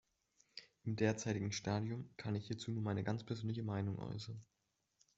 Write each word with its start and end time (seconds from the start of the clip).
Im 0.83 0.95
derzeitigen 0.95 1.51
Stadium 1.51 2.09
kann 2.17 2.33
ich 2.33 2.47
hierzu 2.47 2.71
nur 2.71 2.81
meine 2.81 3.03
ganz 3.03 3.23
persönliche 3.23 3.61
Meinung 3.61 3.99
äußern. 3.99 4.43